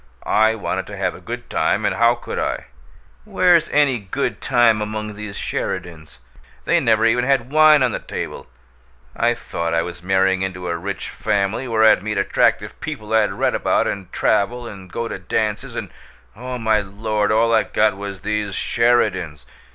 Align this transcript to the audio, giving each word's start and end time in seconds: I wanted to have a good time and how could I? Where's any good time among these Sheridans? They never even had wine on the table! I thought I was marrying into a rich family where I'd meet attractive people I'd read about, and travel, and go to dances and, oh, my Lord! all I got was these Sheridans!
I 0.25 0.55
wanted 0.55 0.87
to 0.87 0.97
have 0.97 1.13
a 1.13 1.21
good 1.21 1.47
time 1.47 1.85
and 1.85 1.93
how 1.93 2.15
could 2.15 2.39
I? 2.39 2.65
Where's 3.23 3.69
any 3.69 3.99
good 3.99 4.41
time 4.41 4.81
among 4.81 5.13
these 5.13 5.35
Sheridans? 5.35 6.17
They 6.65 6.79
never 6.79 7.05
even 7.05 7.23
had 7.23 7.51
wine 7.51 7.83
on 7.83 7.91
the 7.91 7.99
table! 7.99 8.47
I 9.15 9.35
thought 9.35 9.75
I 9.75 9.83
was 9.83 10.01
marrying 10.01 10.41
into 10.41 10.67
a 10.69 10.75
rich 10.75 11.09
family 11.09 11.67
where 11.67 11.85
I'd 11.85 12.01
meet 12.01 12.17
attractive 12.17 12.79
people 12.79 13.13
I'd 13.13 13.31
read 13.33 13.53
about, 13.53 13.85
and 13.85 14.11
travel, 14.11 14.65
and 14.67 14.91
go 14.91 15.07
to 15.07 15.19
dances 15.19 15.75
and, 15.75 15.91
oh, 16.35 16.57
my 16.57 16.79
Lord! 16.79 17.31
all 17.31 17.53
I 17.53 17.61
got 17.61 17.95
was 17.95 18.21
these 18.21 18.55
Sheridans! 18.55 19.45